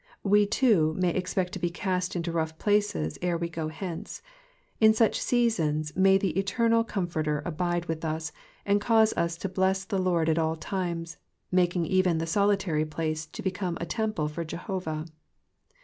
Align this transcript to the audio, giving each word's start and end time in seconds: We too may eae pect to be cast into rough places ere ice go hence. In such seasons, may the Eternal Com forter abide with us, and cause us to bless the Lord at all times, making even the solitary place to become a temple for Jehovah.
We 0.23 0.47
too 0.47 0.95
may 0.97 1.13
eae 1.13 1.35
pect 1.35 1.51
to 1.53 1.59
be 1.59 1.69
cast 1.69 2.15
into 2.15 2.31
rough 2.31 2.57
places 2.57 3.19
ere 3.21 3.37
ice 3.39 3.51
go 3.51 3.67
hence. 3.67 4.23
In 4.79 4.95
such 4.95 5.21
seasons, 5.21 5.95
may 5.95 6.17
the 6.17 6.35
Eternal 6.39 6.83
Com 6.83 7.05
forter 7.05 7.43
abide 7.45 7.85
with 7.85 8.03
us, 8.03 8.31
and 8.65 8.81
cause 8.81 9.13
us 9.13 9.37
to 9.37 9.47
bless 9.47 9.83
the 9.85 9.99
Lord 9.99 10.27
at 10.27 10.39
all 10.39 10.55
times, 10.55 11.17
making 11.51 11.85
even 11.85 12.17
the 12.17 12.25
solitary 12.25 12.83
place 12.83 13.27
to 13.27 13.43
become 13.43 13.77
a 13.79 13.85
temple 13.85 14.27
for 14.27 14.43
Jehovah. 14.43 15.05